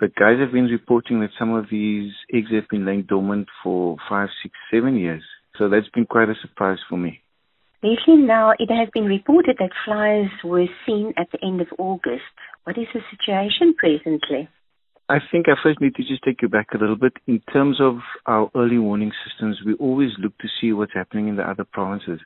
[0.00, 3.96] But guys have been reporting that some of these eggs have been laying dormant for
[4.08, 5.22] five, six, seven years.
[5.58, 7.20] So that's been quite a surprise for me.
[7.82, 12.22] Lately now, it has been reported that flies were seen at the end of August.
[12.64, 14.50] What is the situation presently?
[15.08, 17.14] I think I first need to just take you back a little bit.
[17.26, 21.36] In terms of our early warning systems, we always look to see what's happening in
[21.36, 22.20] the other provinces.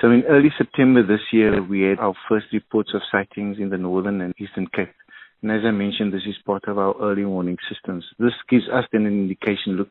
[0.00, 3.78] So in early September this year, we had our first reports of sightings in the
[3.78, 4.94] northern and eastern Cape.
[5.40, 8.04] And as I mentioned, this is part of our early warning systems.
[8.18, 9.88] This gives us then an indication, look,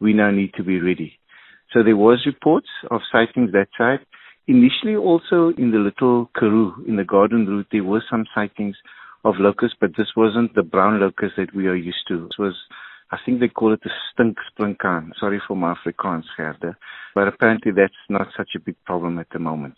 [0.00, 1.18] we now need to be ready.
[1.74, 4.00] So there was reports of sightings that side.
[4.48, 8.76] Initially also in the Little Karoo, in the Garden Route, there were some sightings
[9.24, 12.24] of locusts, but this wasn't the brown locust that we are used to.
[12.24, 12.54] This was
[13.10, 15.12] I think they call it the stink sprinkaan.
[15.18, 16.76] Sorry for my Afrikaans, Gerda.
[17.14, 19.76] But apparently that's not such a big problem at the moment.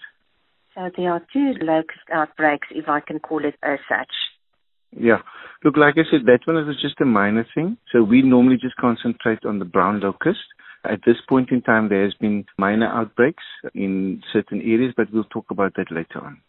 [0.75, 4.11] So there are two locust outbreaks, if I can call it as such.
[4.93, 5.19] Yeah.
[5.65, 7.77] Look, like I said, that one is just a minor thing.
[7.93, 10.41] So we normally just concentrate on the brown locust.
[10.85, 15.25] At this point in time, there has been minor outbreaks in certain areas, but we'll
[15.25, 16.41] talk about that later on.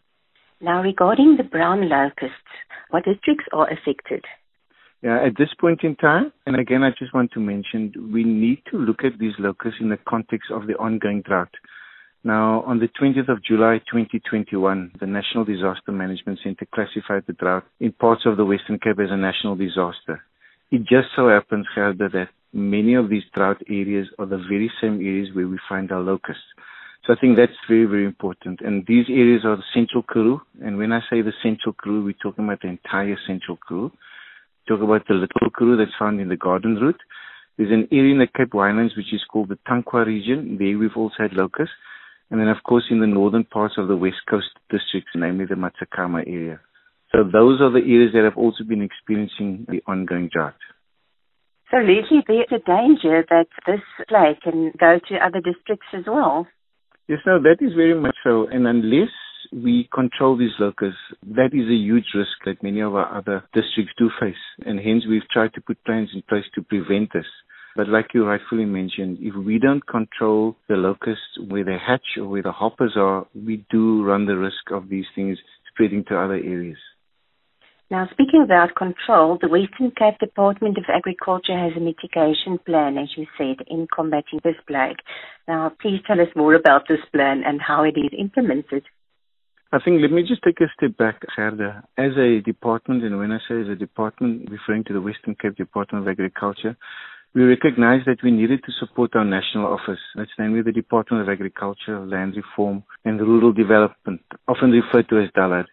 [0.60, 2.36] Now, regarding the brown locusts,
[2.90, 4.24] what districts are affected?
[5.02, 8.62] Yeah, at this point in time, and again, I just want to mention, we need
[8.70, 11.52] to look at these locusts in the context of the ongoing drought.
[12.24, 17.64] Now, on the 20th of July 2021, the National Disaster Management Center classified the drought
[17.80, 20.22] in parts of the Western Cape as a national disaster.
[20.70, 25.00] It just so happens, Gerda, that many of these drought areas are the very same
[25.00, 26.42] areas where we find our locusts.
[27.06, 28.60] So I think that's very, very important.
[28.60, 30.40] And these areas are the Central Karoo.
[30.62, 33.90] And when I say the Central Karoo, we're talking about the entire Central Karoo
[34.68, 37.00] talk about the little Karoo that's found in the Garden Route.
[37.56, 40.56] There's an area in the Cape Winelands which is called the Tankwa region.
[40.58, 41.74] There we've also had locusts.
[42.30, 45.54] And then, of course, in the northern parts of the West Coast districts, namely the
[45.54, 46.60] Matsakama area.
[47.12, 50.54] So those are the areas that have also been experiencing the ongoing drought.
[51.72, 56.46] So, there's a danger that this plague can go to other districts as well.
[57.08, 58.46] Yes, no, that is very much so.
[58.46, 59.08] And unless
[59.50, 63.94] we control these locusts, that is a huge risk that many of our other districts
[63.96, 64.34] do face.
[64.66, 67.24] And hence we've tried to put plans in place to prevent this.
[67.74, 72.28] But like you rightfully mentioned, if we don't control the locusts where they hatch or
[72.28, 75.38] where the hoppers are, we do run the risk of these things
[75.72, 76.76] spreading to other areas.
[77.92, 83.10] Now, speaking about control, the Western Cape Department of Agriculture has a mitigation plan, as
[83.18, 84.96] you said, in combating this plague.
[85.46, 88.84] Now, please tell us more about this plan and how it is implemented.
[89.72, 91.84] I think let me just take a step back, Gerda.
[91.98, 95.56] As a department, and when I say as a department, referring to the Western Cape
[95.56, 96.74] Department of Agriculture,
[97.34, 100.00] we recognize that we needed to support our national office.
[100.16, 105.28] That's namely the Department of Agriculture, Land Reform, and Rural Development, often referred to as
[105.36, 105.66] DALAD.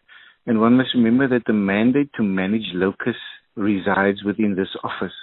[0.50, 3.22] And one must remember that the mandate to manage locusts
[3.56, 5.14] resides within this office.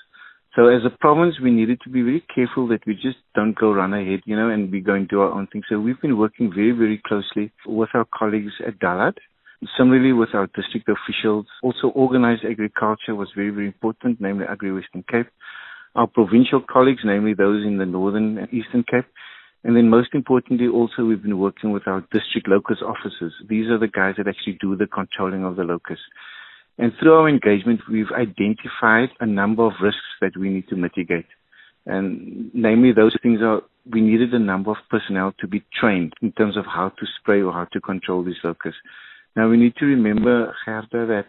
[0.55, 3.73] So as a province, we needed to be very careful that we just don't go
[3.73, 5.63] run ahead, you know, and we go and do our own thing.
[5.69, 9.15] So we've been working very, very closely with our colleagues at DALAD.
[9.77, 15.03] Similarly with our district officials, also organized agriculture was very, very important, namely Agri Western
[15.11, 15.27] Cape.
[15.97, 19.07] Our provincial colleagues, namely those in the Northern and Eastern Cape.
[19.67, 23.33] And then most importantly, also we've been working with our district locust officers.
[23.49, 26.05] These are the guys that actually do the controlling of the locusts.
[26.79, 31.27] And through our engagement, we've identified a number of risks that we need to mitigate.
[31.85, 36.31] And namely, those things are we needed a number of personnel to be trained in
[36.31, 38.79] terms of how to spray or how to control these locusts.
[39.35, 41.27] Now, we need to remember, Gerda, that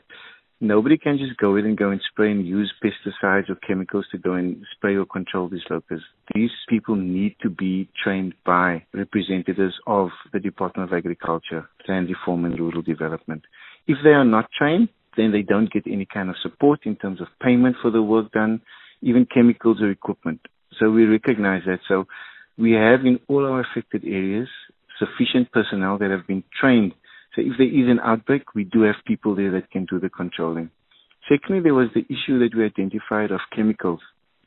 [0.59, 4.17] nobody can just go in and go and spray and use pesticides or chemicals to
[4.17, 6.05] go and spray or control these locusts.
[6.33, 12.45] These people need to be trained by representatives of the Department of Agriculture, Land Reform
[12.45, 13.43] and Rural Development.
[13.87, 17.21] If they are not trained, then they don't get any kind of support in terms
[17.21, 18.61] of payment for the work done,
[19.01, 20.41] even chemicals or equipment.
[20.79, 21.79] So we recognize that.
[21.87, 22.05] So
[22.57, 24.47] we have in all our affected areas
[24.99, 26.93] sufficient personnel that have been trained.
[27.37, 30.09] So if there is an outbreak, we do have people there that can do the
[30.09, 30.71] controlling.
[31.29, 33.99] Secondly, there was the issue that we identified of chemicals.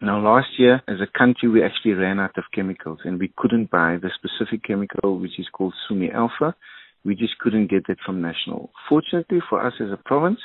[0.03, 3.70] Now, last year, as a country, we actually ran out of chemicals and we couldn't
[3.70, 6.57] buy the specific chemical, which is called Sumi Alpha.
[7.05, 8.70] We just couldn't get that from national.
[8.88, 10.40] Fortunately for us as a province,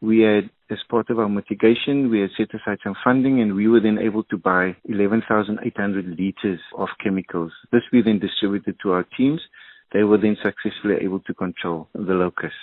[0.00, 3.68] we had, as part of our mitigation, we had set aside some funding and we
[3.68, 7.52] were then able to buy 11,800 liters of chemicals.
[7.70, 9.42] This we then distributed to our teams.
[9.92, 12.56] They were then successfully able to control the locusts.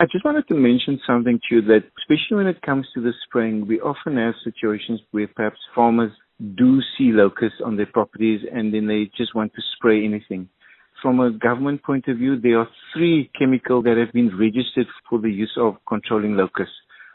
[0.00, 3.12] I just wanted to mention something to you that, especially when it comes to the
[3.26, 6.10] spring, we often have situations where perhaps farmers
[6.56, 10.48] do see locusts on their properties and then they just want to spray anything.
[11.00, 15.20] From a government point of view, there are three chemicals that have been registered for
[15.20, 16.74] the use of controlling locusts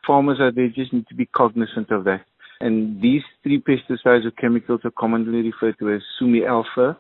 [0.10, 2.22] farmers are there just need to be cognizant of that.
[2.62, 6.98] And these three pesticides or chemicals are commonly referred to as Sumi Alpha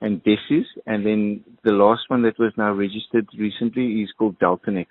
[0.00, 0.64] and Desis.
[0.86, 4.86] And then the last one that was now registered recently is called Deltanex.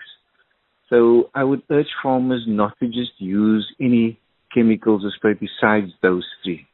[0.89, 4.19] So I would urge farmers not to just use any
[4.53, 6.67] chemicals or spray besides those three.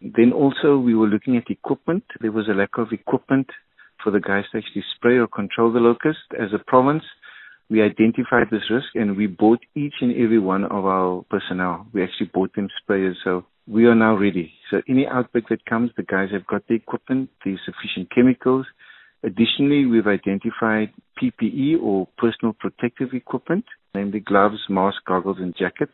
[0.00, 2.04] Then also we were looking at equipment.
[2.20, 3.48] There was a lack of equipment
[4.02, 7.02] for the guys to actually spray or control the locust as a province.
[7.70, 11.86] We identified this risk and we bought each and every one of our personnel.
[11.92, 13.14] We actually bought them sprayers.
[13.24, 14.52] So we are now ready.
[14.70, 18.66] So any outbreak that comes, the guys have got the equipment, the sufficient chemicals.
[19.22, 25.92] Additionally, we've identified PPE or personal protective equipment, namely gloves, masks, goggles, and jackets.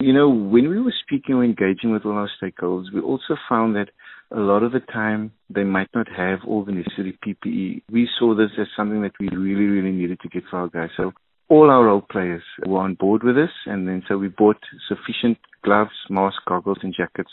[0.00, 3.76] You know, when we were speaking or engaging with all our stakeholders, we also found
[3.76, 3.90] that
[4.32, 7.82] a lot of the time they might not have all the necessary PPE.
[7.90, 10.90] We saw this as something that we really, really needed to get for our guys.
[10.96, 11.12] So
[11.48, 15.38] all our role players were on board with us, and then so we bought sufficient
[15.64, 17.30] gloves, masks, goggles, and jackets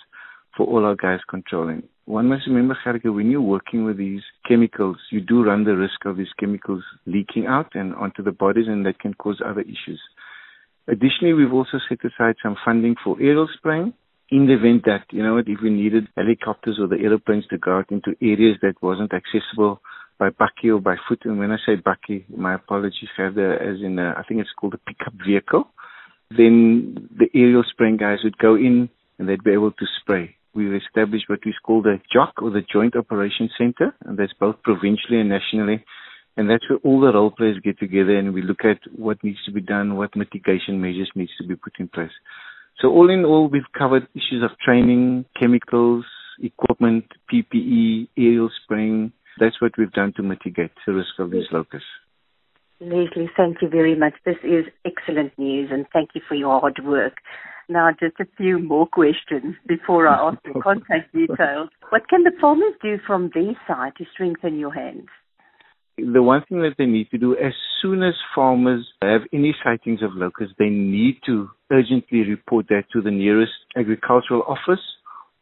[0.56, 1.84] for all our guys controlling.
[2.06, 6.06] One must remember, Gerke, when you're working with these chemicals, you do run the risk
[6.06, 10.02] of these chemicals leaking out and onto the bodies, and that can cause other issues.
[10.88, 13.94] Additionally, we've also set aside some funding for aerial spraying
[14.30, 17.58] in the event that, you know, what, if we needed helicopters or the aeroplanes to
[17.58, 19.82] go out into areas that wasn't accessible
[20.20, 21.22] by bakkie or by foot.
[21.24, 24.50] And when I say bakkie, my apologies, have the, as in, a, I think it's
[24.60, 25.68] called a pickup vehicle.
[26.30, 30.36] Then the aerial spraying guys would go in and they'd be able to spray.
[30.54, 34.56] We've established what we call the JOC or the Joint Operations Center, and that's both
[34.64, 35.86] provincially and nationally.
[36.36, 39.44] And that's where all the role players get together and we look at what needs
[39.46, 42.12] to be done, what mitigation measures needs to be put in place.
[42.80, 46.06] So all in all, we've covered issues of training, chemicals,
[46.40, 49.12] equipment, PPE, aerial spraying.
[49.40, 51.88] That's what we've done to mitigate the risk of these locusts.
[52.80, 54.14] Leslie, thank you very much.
[54.24, 57.14] This is excellent news and thank you for your hard work.
[57.70, 61.70] Now, just a few more questions before I ask the contact details.
[61.90, 65.08] What can the farmers do from their side to strengthen your hands?
[65.98, 70.04] The one thing that they need to do as soon as farmers have any sightings
[70.04, 74.84] of locusts, they need to urgently report that to the nearest agricultural office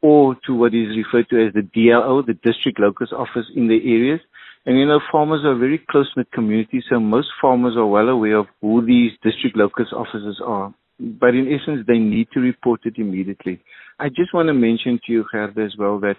[0.02, 3.80] or to what is referred to as the DLO, the district locust office in the
[3.84, 4.22] areas.
[4.66, 8.38] And you know, farmers are very close knit communities, so most farmers are well aware
[8.38, 10.74] of who these district locust officers are.
[11.00, 13.62] But in essence, they need to report it immediately.
[14.00, 16.16] I just want to mention to you, Gerda, as well, that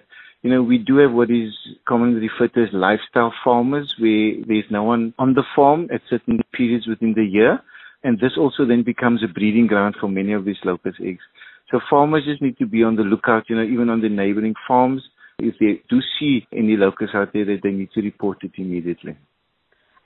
[0.47, 1.53] you know, we do have what is
[1.89, 6.39] commonly referred to as lifestyle farmers, where there's no one on the farm at certain
[6.57, 7.59] periods within the year.
[8.05, 11.25] And this also then becomes a breeding ground for many of these locust eggs.
[11.69, 14.55] So farmers just need to be on the lookout, you know, even on the neighboring
[14.69, 15.03] farms.
[15.41, 19.17] If they do see any locusts out there, they need to report it immediately.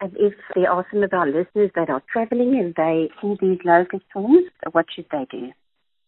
[0.01, 3.59] And if there are some of our listeners that are traveling and they see these
[3.63, 5.53] locust swarms, what should they do?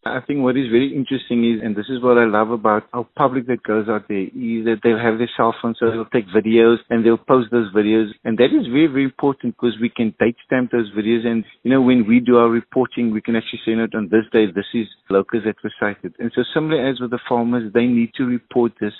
[0.05, 3.07] I think what is very interesting is, and this is what I love about our
[3.15, 6.27] public that goes out there, is that they'll have their cell phones, so they'll take
[6.27, 8.09] videos and they'll post those videos.
[8.25, 11.25] And that is very, very important because we can date stamp those videos.
[11.25, 14.25] And, you know, when we do our reporting, we can actually say, note on this
[14.33, 16.13] day, this is locusts that were sighted.
[16.19, 18.93] And so similarly as with the farmers, they need to report this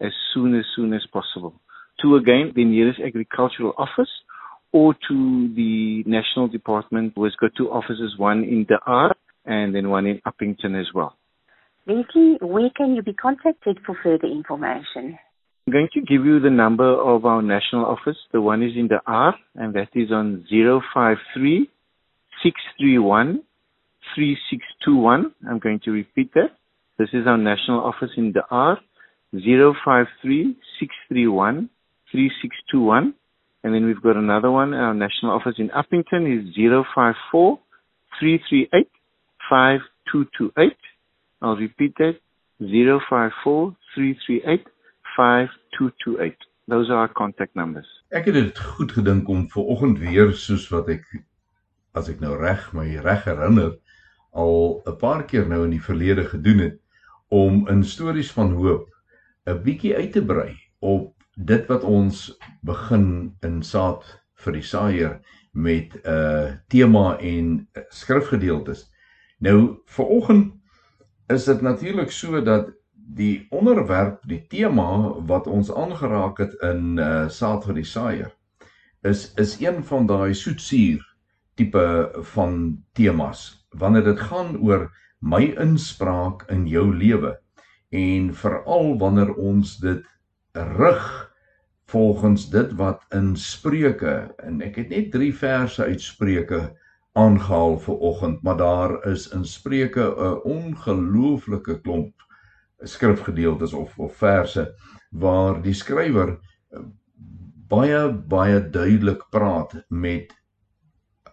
[0.00, 1.54] as soon as soon as possible
[2.02, 4.08] to again the nearest agricultural office
[4.72, 9.14] or to the national department who has got two offices, one in the R
[9.50, 11.16] and then one in Uppington as well.
[11.86, 15.18] Vicky, where can you be contacted for further information?
[15.66, 18.16] I'm going to give you the number of our national office.
[18.32, 21.68] The one is in the R, and that is on 053
[22.42, 23.42] 631
[24.14, 25.34] 3621.
[25.48, 26.50] I'm going to repeat that.
[26.98, 28.78] This is our national office in the R,
[29.32, 31.68] 053 631
[32.12, 33.14] 3621.
[33.62, 34.74] And then we've got another one.
[34.74, 37.58] Our national office in Uppington is 054
[38.18, 38.88] 338
[39.50, 40.78] 5228.
[41.42, 42.16] I'll repeat that.
[42.60, 44.66] 054 338
[45.16, 46.36] 5228.
[46.68, 47.88] Those are our contact numbers.
[48.14, 51.06] Ek het dit goed gedink om ver oggend weer soos wat ek
[51.98, 53.72] as ek nou reg my reg herinner
[54.30, 56.78] al 'n paar keer nou in die verlede gedoen het
[57.28, 58.86] om in stories van hoop
[59.46, 64.04] 'n bietjie uit te brei op dit wat ons begin in saad
[64.44, 65.20] vir die saaier
[65.52, 68.89] met 'n uh, tema en skrifgedeeltes.
[69.40, 70.52] Nou vir oggend
[71.32, 74.90] is dit natuurlik so dat die onderwerp, die tema
[75.26, 78.30] wat ons aangeraak het in uh saad vir die saaier
[79.02, 81.00] is is een van daai soetsuur
[81.56, 81.84] tipe
[82.34, 84.90] van temas wanneer dit gaan oor
[85.20, 87.38] my inspraak in jou lewe
[87.90, 90.04] en veral wanneer ons dit
[90.54, 91.08] rig
[91.90, 96.60] volgens dit wat in Spreuke en ek het net 3 verse uit Spreuke
[97.12, 102.14] aangehaal vir oggend, maar daar is in Spreuke 'n ongelooflike klomp
[102.78, 104.74] skrifgedeeltes of of verse
[105.10, 106.38] waar die skrywer
[106.70, 106.80] eh,
[107.68, 110.32] baie baie duidelik praat met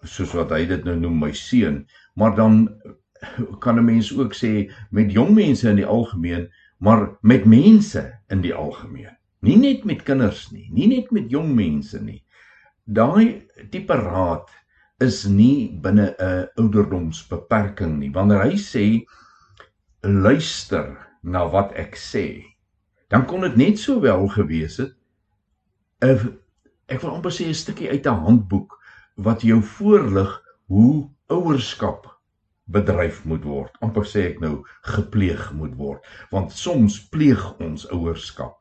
[0.03, 2.67] soos wat hy dit nou noem my seun, maar dan
[3.59, 8.41] kan 'n mens ook sê met jong mense in die algemeen, maar met mense in
[8.41, 9.17] die algemeen?
[9.41, 12.23] Nie net met kinders nie, nie net met jong mense nie.
[12.83, 14.49] Daai tipe raad
[14.99, 18.09] is nie binne 'n ouderdomsbeperking nie.
[18.09, 19.05] Wanneer hy sê
[20.03, 22.43] luister na wat ek sê,
[23.09, 24.93] dan kon dit net so wel gewees het
[26.01, 26.39] 'n
[26.87, 28.77] ek wil amper sê 'n stukkie uit 'n handboek
[29.15, 30.31] wat jou voorlig
[30.67, 32.07] hoe ouerskap
[32.65, 33.71] bedryf moet word.
[33.81, 38.57] amper sê ek nou gepleeg moet word, want soms pleeg ons ouerskap.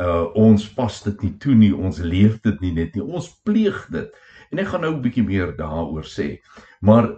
[0.00, 3.86] Uh ons pas dit nie toe nie, ons leef dit nie net nie, ons pleeg
[3.90, 4.10] dit.
[4.50, 6.40] En ek gaan nou 'n bietjie meer daaroor sê.
[6.80, 7.08] Maar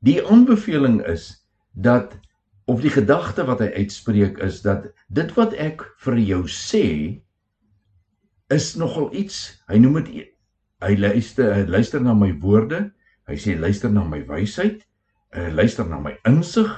[0.00, 2.18] die aanbeveling is dat
[2.64, 7.20] of die gedagte wat hy uitspreek is dat dit wat ek vir jou sê
[8.48, 9.62] is nogal iets.
[9.68, 10.30] Hy noem dit
[10.84, 12.90] hy luister hy luister na my woorde.
[13.28, 14.84] Hy sê luister na my wysheid.
[15.34, 16.70] Hy luister na my insig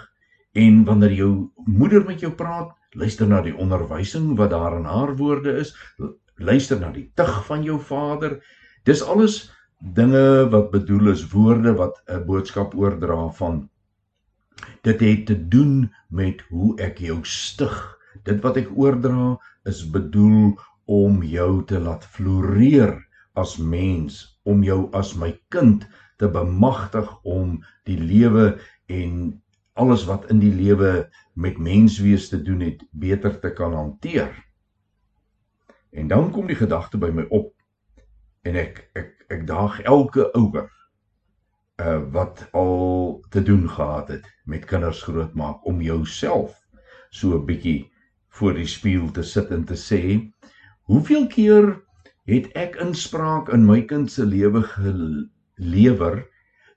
[0.57, 1.33] en wanneer jou
[1.67, 5.75] moeder met jou praat, luister na die onderwysing wat daar in haar woorde is.
[6.41, 8.39] Luister na die tug van jou vader.
[8.87, 9.37] Dis alles
[9.79, 13.69] dinge wat bedoel is woorde wat 'n boodskap oordra van
[14.87, 17.75] dit het te doen met hoe ek jou stig.
[18.23, 19.35] Dit wat ek oordra
[19.65, 22.95] is bedoel om jou te laat floreer
[23.35, 27.59] as mens om jou as my kind te bemagtig om
[27.91, 28.55] die lewe
[28.87, 29.43] en
[29.75, 34.31] alles wat in die lewe met menswees te doen het beter te kan hanteer.
[35.91, 37.56] En dan kom die gedagte by my op
[38.47, 40.71] en ek ek ek daag elke ouer
[41.83, 46.55] uh wat al te doen gehad het met kinders grootmaak om jouself
[47.11, 47.91] so 'n bietjie
[48.39, 50.03] voor die spieël te sit en te sê
[50.91, 51.75] hoeveel keer
[52.31, 56.25] het ek inspraak in my kind se lewe gelewer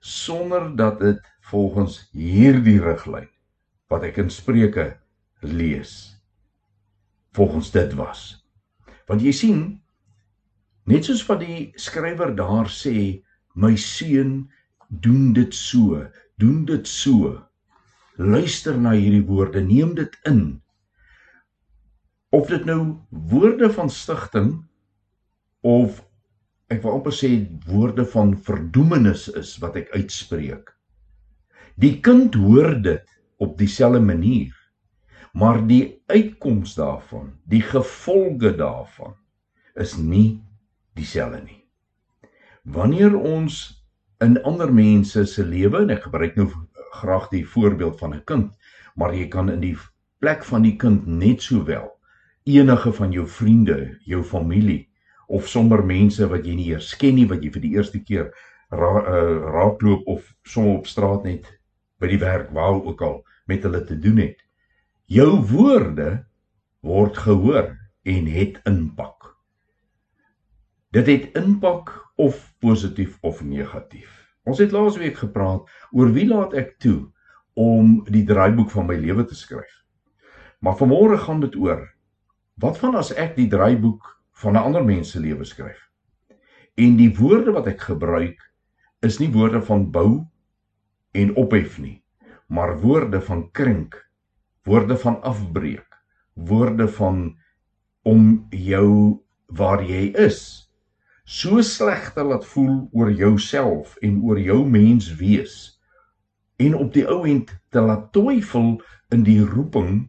[0.00, 3.28] sonder dat dit volgens hierdie riglyn
[3.90, 4.96] wat ek in Spreuke
[5.42, 6.16] lees
[7.34, 8.20] volgens dit was.
[9.06, 9.60] Want jy sien
[10.90, 13.22] net soos wat die skrywer daar sê,
[13.54, 14.48] my seun,
[14.90, 16.02] doen dit so,
[16.42, 17.36] doen dit so.
[18.18, 20.60] Luister na hierdie woorde, neem dit in.
[22.34, 22.80] Of dit nou
[23.30, 24.52] woorde van stigting
[25.66, 26.02] of
[26.70, 27.30] ek wil amper sê
[27.66, 30.70] woorde van verdoemenis is wat ek uitspreek.
[31.80, 33.06] Die kind hoor dit
[33.42, 34.54] op dieselfde manier.
[35.32, 39.14] Maar die uitkoms daarvan, die gevolge daarvan
[39.78, 40.40] is nie
[40.98, 41.60] dieselfde nie.
[42.64, 43.84] Wanneer ons
[44.20, 46.48] in ander mense se lewe en ek gebruik nou
[47.00, 48.52] graag die voorbeeld van 'n kind,
[48.96, 49.76] maar jy kan in die
[50.18, 51.88] plek van die kind net sowel
[52.44, 54.88] enige van jou vriende, jou familie
[55.28, 58.30] of sommer mense wat jy nie eers ken nie wat jy vir die eerste keer
[58.70, 61.46] ra, uh, raakloop of sommer op straat net
[62.00, 64.38] by die werk waar ook al met hulle te doen het.
[65.06, 66.24] Jou woorde
[66.86, 67.76] word gehoor
[68.06, 69.29] en het impak.
[70.90, 74.10] Dit het impak of positief of negatief.
[74.42, 77.04] Ons het laasweek gepraat oor wie laat ek toe
[77.54, 79.70] om die draaiboek van my lewe te skryf.
[80.58, 81.84] Maar vanmôre gaan dit oor
[82.58, 84.08] wat van as ek die draaiboek
[84.42, 85.78] van 'n ander mens se lewe skryf.
[86.74, 88.42] En die woorde wat ek gebruik
[89.06, 90.26] is nie woorde van bou
[91.14, 92.02] en ophef nie,
[92.48, 93.94] maar woorde van krink,
[94.66, 96.02] woorde van afbreek,
[96.34, 97.38] woorde van
[98.02, 100.69] om jou waar jy is
[101.30, 105.52] so sleg te laat voel oor jouself en oor jou mens wees
[106.58, 108.72] en op die ou end te laat twyfel
[109.14, 110.08] in die roeping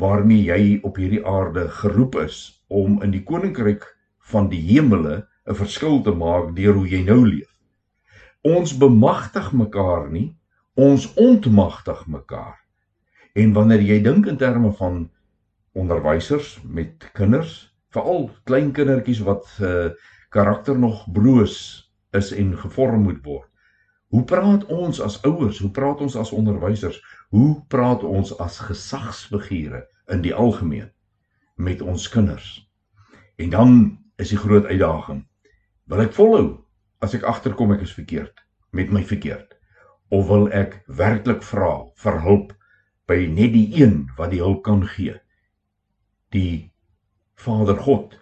[0.00, 2.38] waarmee jy op hierdie aarde geroep is
[2.72, 3.84] om in die koninkryk
[4.32, 7.52] van die hemele 'n verskil te maak deur hoe jy nou leef.
[8.42, 10.32] Ons bemagtig mekaar nie,
[10.74, 12.56] ons ontmagtig mekaar.
[13.34, 15.10] En wanneer jy dink in terme van
[15.72, 19.90] onderwysers met kinders, veral klein kindertjies wat uh,
[20.32, 21.56] karakter nog broos
[22.16, 23.48] is en gevorm moet word.
[24.12, 25.60] Hoe praat ons as ouers?
[25.60, 26.98] Hoe praat ons as onderwysers?
[27.32, 30.90] Hoe praat ons as gesagsfigure in die algemeen?
[31.62, 32.70] met ons kinders.
[33.36, 35.24] En dan is die groot uitdaging.
[35.84, 36.46] Wil ek volhou
[37.02, 39.54] as ek agterkom ek is verkeerd met my verkeerd
[40.12, 41.72] of wil ek werklik vra
[42.04, 42.52] vir hulp
[43.10, 45.16] by net die een wat die hulp kan gee?
[46.32, 46.72] Die
[47.34, 48.16] Vader God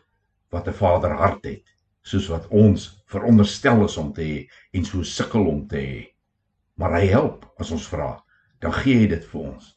[0.51, 1.65] wat 'n Vader hart het
[2.11, 4.39] soos wat ons veronderstel is om te hê
[4.75, 6.01] en so sukkel om te hê.
[6.81, 8.17] Maar hy help as ons vra,
[8.61, 9.69] dan gee hy dit vir ons.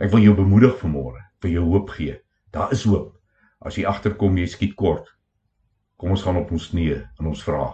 [0.00, 2.16] Ek wil jou bemoedig vanmôre, vir jou hoop gee.
[2.54, 3.12] Daar is hoop.
[3.64, 5.06] As jy agterkom jy skiet kort.
[6.00, 7.68] Kom ons gaan op ons knieë en ons vra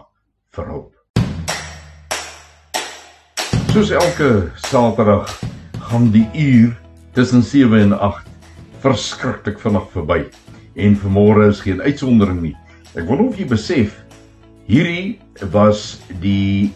[0.55, 0.93] vir hulp.
[3.71, 5.31] Soos elke Saterdag
[5.87, 6.75] gaan die uur
[7.15, 8.27] tussen 7 en 8
[8.83, 10.23] verskriklik vinnig verby.
[10.73, 12.55] en vanmôre is geen uitsondering nie.
[12.95, 13.97] Ek wil of jy besef
[14.67, 15.19] hierdie
[15.51, 16.73] was die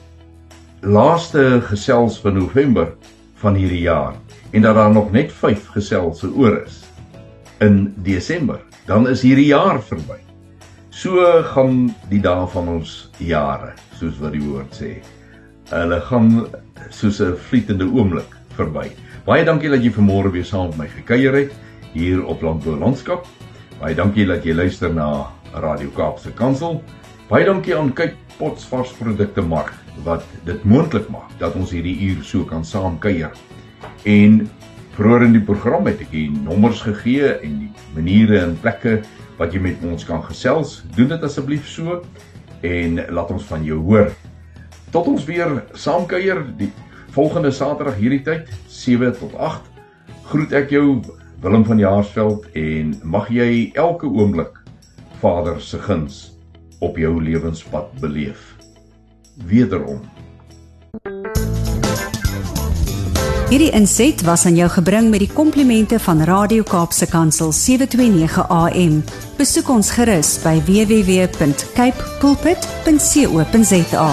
[0.81, 2.93] laaste gesels van November
[3.41, 4.15] van hierdie jaar
[4.51, 6.83] en dat daar nog net 5 geselse oor is
[7.63, 10.17] in Desember, dan is hierdie jaar verby.
[10.95, 14.91] So gaan die dae van ons jare, soos wat die woord sê.
[15.71, 16.45] Hulle gaan
[16.89, 18.91] soos 'n vlietende oomblik verby.
[19.25, 21.51] Baie dankie dat jy vanmôre weer saam met my gekuier het
[21.93, 23.25] hier op Landbou Landskap.
[23.79, 26.83] Baie dankie dat jy luister na Radio Kaapse Kansel.
[27.25, 29.71] Baie dankie aan Kyk Pots vars produkte mark
[30.05, 33.31] wat dit moontlik maak dat ons hierdie uur so kan saam kuier.
[34.05, 34.43] En
[34.93, 38.99] vroeër in die program het ek die nommers gegee en die maniere en plekke
[39.39, 40.83] wat jy met ons kan gesels.
[40.93, 42.03] Doen dit asseblief so
[42.61, 44.13] en laat ons van jou hoor.
[44.93, 46.69] Tot ons weer saam kuier die
[47.17, 49.73] volgende Saterdag hierdie tyd 7 tot 8.
[50.29, 51.01] Groet ek jou
[51.41, 54.61] Willem van Jaarsveld en mag jy elke oomblik
[55.25, 56.34] Vader se guns
[56.85, 58.53] op jou lewenspad beleef.
[59.45, 60.05] Wederom
[63.45, 69.03] Hierdie inset was aan jou gebring met die komplimente van Radio Kaapse Kansel 729 AM.
[69.37, 74.09] Besoek ons gerus by www.cape pulpit.co.za.